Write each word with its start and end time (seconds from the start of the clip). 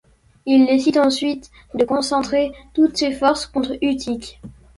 Il 0.47 0.65
décide 0.65 0.97
ensuite 0.97 1.51
de 1.75 1.85
concentrer 1.85 2.51
toutes 2.73 2.97
ses 2.97 3.11
forces 3.11 3.45
contre 3.45 3.77
Utique. 3.83 4.41